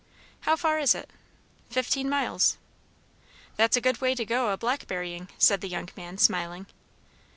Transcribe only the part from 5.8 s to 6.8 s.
man, smiling.